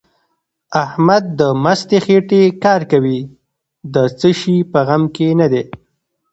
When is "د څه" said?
3.93-4.29